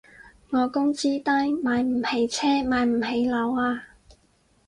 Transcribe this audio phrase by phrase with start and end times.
[0.49, 3.83] 我工資低，買唔起車買唔起樓啊